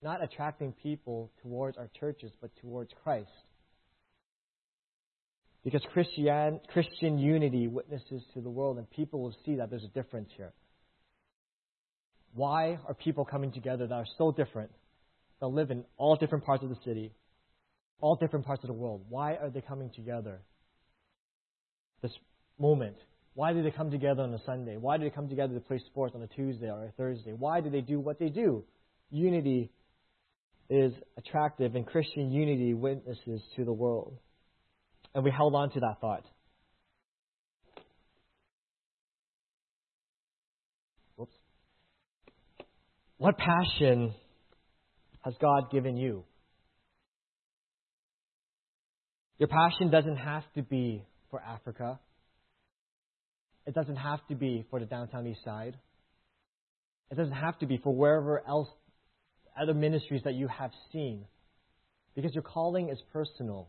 [0.02, 3.28] not attracting people towards our churches, but towards Christ.
[5.64, 9.88] Because Christian, Christian unity witnesses to the world, and people will see that there's a
[9.88, 10.52] difference here.
[12.34, 14.70] Why are people coming together that are so different,
[15.40, 17.12] that live in all different parts of the city,
[18.00, 19.06] all different parts of the world?
[19.08, 20.40] Why are they coming together?
[22.02, 22.12] This
[22.58, 22.96] moment.
[23.32, 24.76] Why do they come together on a Sunday?
[24.76, 27.32] Why do they come together to play sports on a Tuesday or a Thursday?
[27.32, 28.64] Why do they do what they do?
[29.10, 29.70] Unity
[30.68, 34.18] is attractive, and Christian unity witnesses to the world.
[35.14, 36.24] And we held on to that thought.
[41.16, 41.34] Whoops.
[43.18, 44.14] What passion
[45.24, 46.24] has God given you?
[49.38, 51.98] Your passion doesn't have to be for Africa.
[53.66, 55.76] It doesn't have to be for the downtown east side.
[57.10, 58.68] It doesn't have to be for wherever else,
[59.60, 61.24] other ministries that you have seen.
[62.14, 63.68] Because your calling is personal.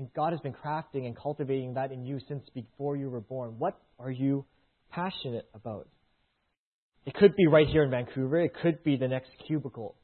[0.00, 3.56] And God has been crafting and cultivating that in you since before you were born.
[3.58, 4.46] What are you
[4.90, 5.88] passionate about?
[7.04, 8.40] It could be right here in Vancouver.
[8.40, 9.94] It could be the next cubicle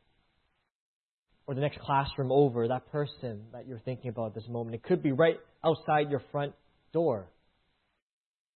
[1.47, 4.75] or the next classroom over, that person that you're thinking about at this moment.
[4.75, 6.53] It could be right outside your front
[6.93, 7.31] door.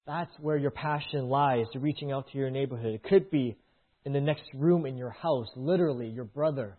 [0.07, 2.93] That's where your passion lies, reaching out to your neighborhood.
[2.93, 3.57] It could be
[4.05, 6.77] in the next room in your house, literally, your brother,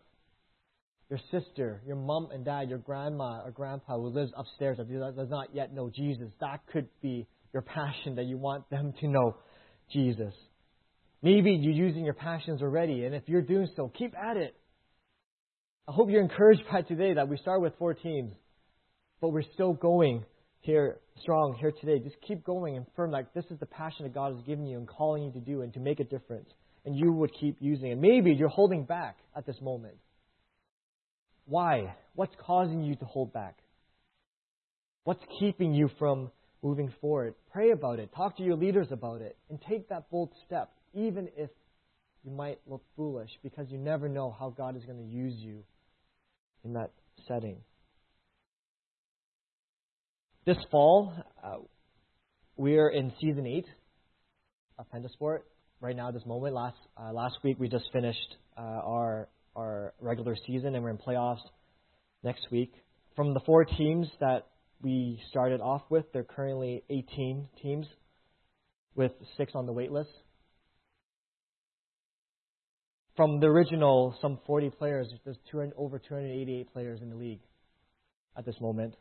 [1.11, 5.29] your sister, your mom and dad, your grandma or grandpa who lives upstairs that does
[5.29, 6.29] not yet know Jesus.
[6.39, 9.35] That could be your passion that you want them to know
[9.91, 10.33] Jesus.
[11.21, 14.55] Maybe you're using your passions already, and if you're doing so, keep at it.
[15.85, 18.33] I hope you're encouraged by today that we start with four teams,
[19.19, 20.23] but we're still going
[20.61, 21.99] here strong here today.
[21.99, 24.77] Just keep going and firm like this is the passion that God has given you
[24.77, 26.47] and calling you to do and to make a difference.
[26.85, 27.97] And you would keep using it.
[27.97, 29.97] Maybe you're holding back at this moment.
[31.51, 31.93] Why?
[32.15, 33.57] What's causing you to hold back?
[35.03, 36.31] What's keeping you from
[36.63, 37.35] moving forward?
[37.51, 38.09] Pray about it.
[38.15, 39.35] Talk to your leaders about it.
[39.49, 41.49] And take that bold step, even if
[42.23, 45.65] you might look foolish, because you never know how God is going to use you
[46.63, 46.91] in that
[47.27, 47.57] setting.
[50.45, 51.57] This fall, uh,
[52.55, 53.65] we're in season eight
[54.79, 55.39] of Pentasport.
[55.81, 59.27] Right now, this moment, last uh, last week we just finished uh, our
[59.99, 61.41] regular season, and we're in playoffs
[62.23, 62.73] next week.
[63.15, 64.47] From the four teams that
[64.81, 67.87] we started off with, there are currently 18 teams,
[68.95, 70.09] with six on the wait list.
[73.15, 77.41] From the original, some 40 players, there's 200, over 288 players in the league
[78.37, 78.95] at this moment.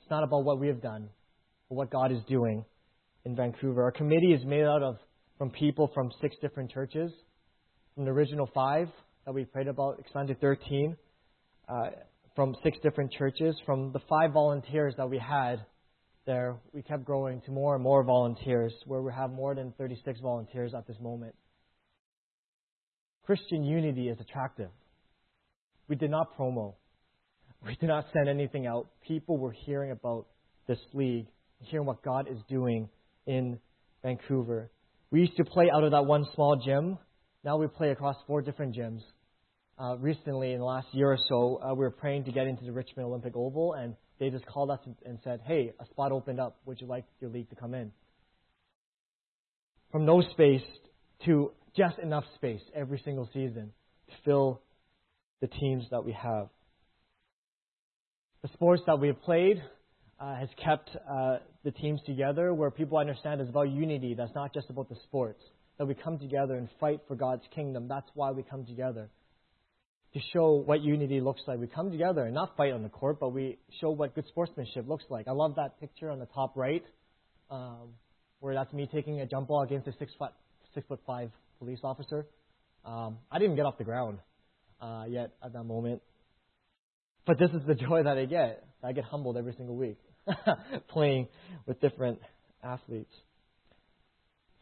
[0.00, 1.08] It's not about what we have done,
[1.68, 2.64] but what God is doing
[3.24, 3.82] in Vancouver.
[3.82, 4.96] Our committee is made out of
[5.38, 7.10] from people from six different churches,
[7.94, 8.88] from the original five
[9.24, 10.96] that we prayed about, expanded 13,
[11.68, 11.72] uh,
[12.34, 13.56] from six different churches.
[13.64, 15.64] From the five volunteers that we had
[16.26, 20.20] there, we kept growing to more and more volunteers, where we have more than 36
[20.20, 21.34] volunteers at this moment.
[23.24, 24.70] Christian unity is attractive.
[25.88, 26.74] We did not promo.
[27.66, 28.88] We did not send anything out.
[29.06, 30.26] People were hearing about
[30.66, 31.26] this league,
[31.60, 32.88] hearing what God is doing
[33.26, 33.58] in
[34.02, 34.70] Vancouver.
[35.10, 36.98] We used to play out of that one small gym.
[37.44, 39.00] Now we play across four different gyms.
[39.78, 42.64] Uh, recently, in the last year or so, uh, we were praying to get into
[42.64, 46.40] the Richmond Olympic Oval, and they just called us and said, Hey, a spot opened
[46.40, 46.56] up.
[46.66, 47.90] Would you like your league to come in?
[49.90, 50.62] From no space
[51.24, 53.72] to just enough space every single season
[54.08, 54.60] to fill
[55.40, 56.48] the teams that we have
[58.44, 59.62] the sports that we have played
[60.20, 64.12] uh, has kept uh, the teams together, where people understand it's about unity.
[64.14, 65.42] That's not just about the sports.
[65.78, 67.88] That we come together and fight for God's kingdom.
[67.88, 69.08] That's why we come together.
[70.14, 71.58] To show what unity looks like.
[71.58, 74.88] We come together and not fight on the court, but we show what good sportsmanship
[74.88, 75.26] looks like.
[75.26, 76.84] I love that picture on the top right,
[77.50, 77.88] um,
[78.38, 80.30] where that's me taking a jump ball against a six foot,
[80.72, 82.26] six foot five police officer.
[82.84, 84.18] Um, I didn't get off the ground
[84.80, 86.00] uh, yet at that moment.
[87.26, 88.64] But this is the joy that I get.
[88.84, 89.98] I get humbled every single week
[90.90, 91.26] playing
[91.66, 92.20] with different
[92.62, 93.12] athletes.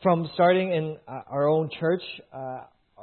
[0.02, 2.60] From starting in uh, our own church, uh,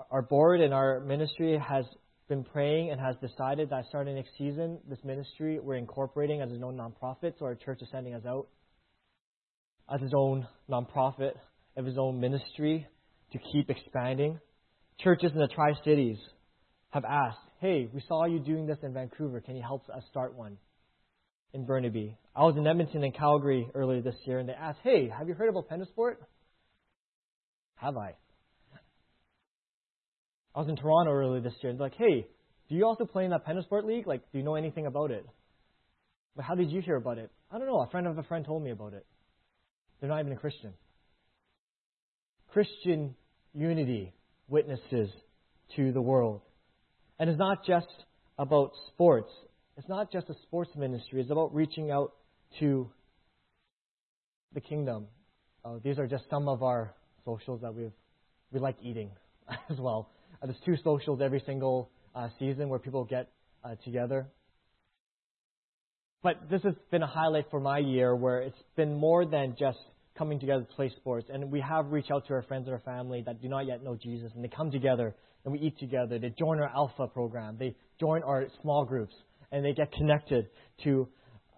[0.10, 1.86] our board and our ministry has
[2.30, 6.64] been praying and has decided that starting next season, this ministry we're incorporating as its
[6.64, 8.48] own nonprofit, so our church is sending us out
[9.94, 11.34] as its own nonprofit,
[11.76, 12.88] of its own ministry
[13.34, 14.40] to keep expanding.
[15.00, 16.18] Churches in the Tri Cities
[16.92, 19.42] have asked, hey, we saw you doing this in Vancouver.
[19.42, 20.58] Can you help us start one
[21.54, 22.16] in Burnaby?
[22.36, 25.34] I was in Edmonton and Calgary earlier this year, and they asked, hey, have you
[25.34, 26.16] heard about Pentasport?
[27.76, 28.16] Have I?
[30.60, 32.28] I was in Toronto earlier this year, and they're like, hey,
[32.68, 34.06] do you also play in that Pentasport league?
[34.06, 35.26] Like, do you know anything about it?
[36.36, 37.32] But how did you hear about it?
[37.50, 37.80] I don't know.
[37.80, 39.06] A friend of a friend told me about it.
[40.02, 40.74] They're not even a Christian.
[42.52, 43.16] Christian
[43.54, 44.12] unity
[44.50, 45.10] witnesses
[45.78, 46.42] to the world.
[47.20, 47.88] And it's not just
[48.38, 49.32] about sports.
[49.78, 51.22] It's not just a sports ministry.
[51.22, 52.12] It's about reaching out
[52.60, 52.92] to
[54.54, 55.08] the kingdom.
[55.64, 56.94] Uh, these are just some of our
[57.24, 57.86] socials that we
[58.52, 59.12] we like eating
[59.70, 60.10] as well.
[60.42, 63.30] Uh, there's two socials every single uh, season where people get
[63.64, 64.28] uh, together.
[66.22, 69.78] But this has been a highlight for my year where it's been more than just
[70.18, 71.28] coming together to play sports.
[71.32, 73.84] And we have reached out to our friends and our family that do not yet
[73.84, 75.16] know Jesus, and they come together
[75.46, 76.20] and we eat together.
[76.20, 77.56] They join our Alpha program.
[77.58, 79.14] They join our small groups,
[79.52, 80.48] and they get connected
[80.84, 81.08] to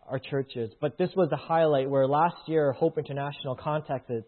[0.08, 0.72] our churches.
[0.80, 4.24] But this was the highlight where last year Hope International contacted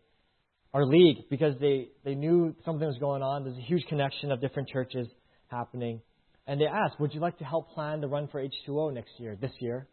[0.73, 3.43] our league because they, they knew something was going on.
[3.43, 5.07] There's a huge connection of different churches
[5.47, 6.01] happening.
[6.47, 9.37] And they asked, Would you like to help plan the run for H2O next year,
[9.39, 9.87] this year,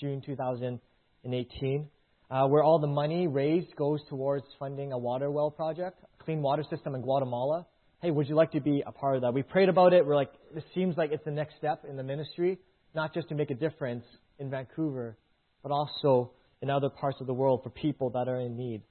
[0.00, 1.88] June 2018?
[2.30, 6.42] Uh, where all the money raised goes towards funding a water well project, a clean
[6.42, 7.64] water system in Guatemala
[8.00, 9.34] hey, would you like to be a part of that?
[9.34, 10.06] We prayed about it.
[10.06, 12.58] We're like, this seems like it's the next step in the ministry,
[12.94, 14.04] not just to make a difference
[14.38, 15.16] in Vancouver,
[15.62, 18.82] but also in other parts of the world for people that are in need.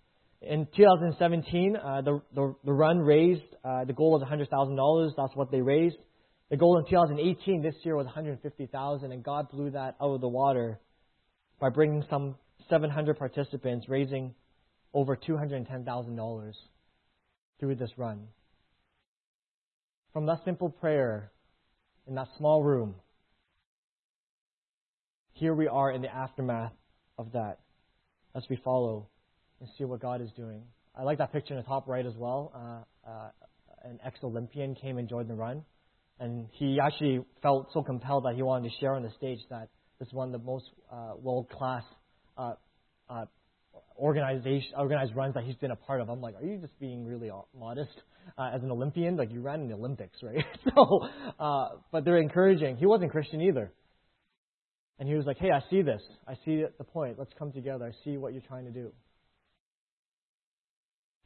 [0.41, 5.11] In 2017, uh, the, the, the run raised, uh, the goal was $100,000.
[5.17, 5.97] That's what they raised.
[6.49, 10.27] The goal in 2018 this year was 150,000, and God blew that out of the
[10.27, 10.79] water
[11.59, 12.35] by bringing some
[12.69, 14.35] 700 participants, raising
[14.93, 16.53] over $210,000
[17.59, 18.27] through this run.
[20.13, 21.31] From that simple prayer
[22.07, 22.95] in that small room,
[25.33, 26.73] here we are in the aftermath
[27.17, 27.59] of that
[28.35, 29.07] as we follow
[29.59, 30.63] and see what God is doing.
[30.95, 32.51] I like that picture in the top right as well.
[32.55, 33.29] Uh, uh,
[33.83, 35.63] an ex Olympian came and joined the run,
[36.19, 39.69] and he actually felt so compelled that he wanted to share on the stage that
[39.99, 41.83] this is one of the most uh, world class
[42.37, 42.53] uh,
[43.09, 43.25] uh,
[43.97, 46.09] organization organized runs that he's been a part of.
[46.09, 48.01] I'm like, are you just being really modest
[48.37, 49.15] uh, as an Olympian?
[49.15, 50.43] Like you ran in the Olympics, right?
[50.75, 51.07] so,
[51.39, 52.77] uh, but they're encouraging.
[52.77, 53.71] He wasn't Christian either,
[54.99, 56.01] and he was like, hey, I see this.
[56.27, 57.17] I see the point.
[57.17, 57.85] Let's come together.
[57.85, 58.91] I see what you're trying to do.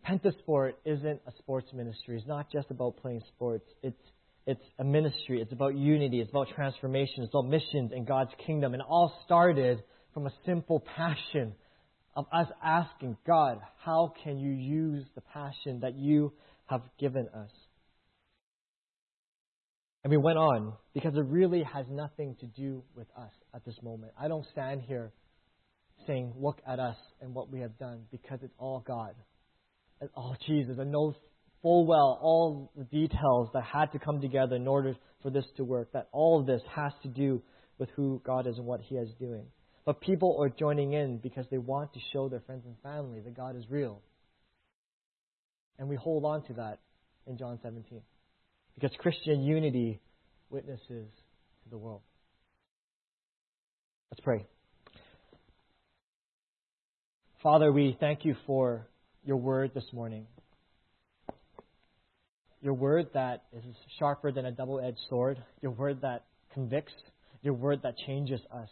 [0.08, 2.18] Pentasport isn't a sports ministry.
[2.18, 3.66] It's not just about playing sports.
[3.84, 4.02] It's
[4.48, 5.40] it's a ministry.
[5.40, 6.20] It's about unity.
[6.20, 7.24] It's about transformation.
[7.24, 8.74] It's about missions in God's kingdom.
[8.74, 9.84] And it all started
[10.14, 11.54] from a simple passion
[12.16, 16.34] of us asking God, how can you use the passion that you
[16.66, 17.52] have given us?
[20.04, 23.76] And we went on because it really has nothing to do with us at this
[23.84, 24.14] moment.
[24.20, 25.12] I don't stand here
[26.08, 29.14] saying, look at us and what we have done because it's all God.
[30.16, 30.78] All Jesus.
[30.80, 31.16] I know
[31.62, 35.64] full well all the details that had to come together in order for this to
[35.64, 37.42] work, that all of this has to do
[37.78, 39.46] with who God is and what He is doing.
[39.86, 43.36] But people are joining in because they want to show their friends and family that
[43.36, 44.02] God is real.
[45.80, 46.80] And we hold on to that
[47.26, 48.02] in John 17.
[48.76, 50.00] Because Christian unity
[50.50, 51.10] witnesses
[51.64, 52.02] to the world.
[54.12, 54.46] Let's pray.
[57.42, 58.88] Father, we thank you for
[59.24, 60.26] your word this morning.
[62.62, 63.64] Your word that is
[64.00, 65.38] sharper than a double edged sword.
[65.62, 66.94] Your word that convicts.
[67.42, 68.70] Your word that changes us.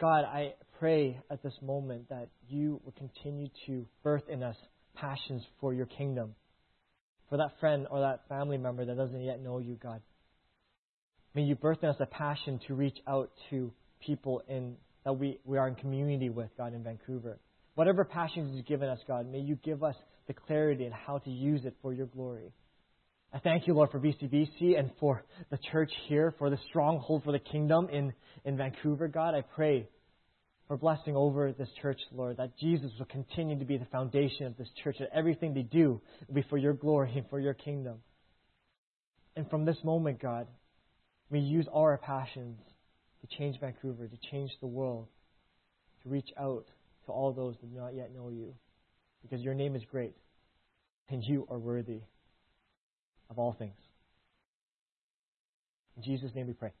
[0.00, 4.56] God, I pray at this moment that you will continue to birth in us
[4.96, 6.34] passions for your kingdom.
[7.28, 10.00] For that friend or that family member that doesn't yet know you, God.
[11.34, 13.72] May you birth in us a passion to reach out to
[14.04, 17.38] people in that we, we are in community with, God, in Vancouver.
[17.74, 19.96] Whatever passions you've given us, God, may you give us
[20.26, 22.52] the clarity and how to use it for your glory.
[23.32, 27.32] I thank you, Lord, for BCBC and for the church here, for the stronghold for
[27.32, 28.12] the kingdom in,
[28.44, 29.34] in Vancouver, God.
[29.34, 29.88] I pray
[30.66, 34.56] for blessing over this church, Lord, that Jesus will continue to be the foundation of
[34.56, 37.98] this church, that everything they do will be for your glory and for your kingdom.
[39.36, 40.48] And from this moment, God,
[41.30, 42.58] may we use all our passions
[43.20, 45.06] to change Vancouver, to change the world,
[46.02, 46.66] to reach out
[47.06, 48.54] to all those that do not yet know you.
[49.22, 50.14] Because your name is great,
[51.08, 52.00] and you are worthy
[53.28, 53.76] of all things.
[55.96, 56.72] In Jesus' name we pray.